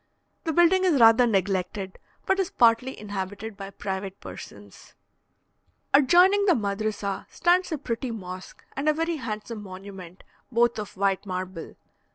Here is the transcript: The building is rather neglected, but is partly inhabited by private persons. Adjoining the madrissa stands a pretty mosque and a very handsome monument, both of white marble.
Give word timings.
The 0.45 0.51
building 0.51 0.83
is 0.83 0.99
rather 0.99 1.27
neglected, 1.27 1.99
but 2.25 2.39
is 2.39 2.49
partly 2.49 2.99
inhabited 2.99 3.55
by 3.55 3.69
private 3.69 4.19
persons. 4.19 4.95
Adjoining 5.93 6.45
the 6.47 6.55
madrissa 6.55 7.27
stands 7.29 7.71
a 7.71 7.77
pretty 7.77 8.09
mosque 8.09 8.63
and 8.75 8.89
a 8.89 8.93
very 8.93 9.17
handsome 9.17 9.61
monument, 9.61 10.23
both 10.51 10.79
of 10.79 10.97
white 10.97 11.27
marble. 11.27 11.75